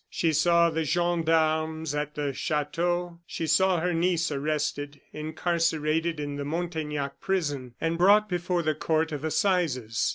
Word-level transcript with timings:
She 0.09 0.33
saw 0.33 0.71
the 0.71 0.83
gendarmes 0.83 1.93
at 1.93 2.15
the 2.15 2.33
chateau; 2.33 3.19
she 3.27 3.45
saw 3.45 3.79
her 3.81 3.93
niece 3.93 4.31
arrested, 4.31 4.99
incarcerated 5.13 6.19
in 6.19 6.37
the 6.37 6.43
Montaignac 6.43 7.19
prison, 7.21 7.75
and 7.79 7.99
brought 7.99 8.27
before 8.27 8.63
the 8.63 8.73
Court 8.73 9.11
of 9.11 9.23
Assizes. 9.23 10.09